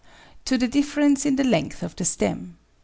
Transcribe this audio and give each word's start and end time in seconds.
To 0.45 0.57
the 0.57 0.67
difference 0.67 1.27
in 1.27 1.35
the 1.35 1.43
length 1.43 1.83
of 1.83 1.95
the 1.95 2.05
stem. 2.05 2.57